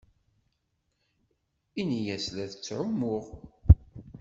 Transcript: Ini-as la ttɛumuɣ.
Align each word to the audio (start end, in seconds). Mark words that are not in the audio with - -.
Ini-as 1.81 2.25
la 2.35 2.45
ttɛumuɣ. 2.51 3.25